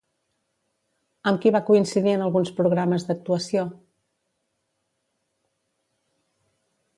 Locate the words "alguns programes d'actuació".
2.27-3.67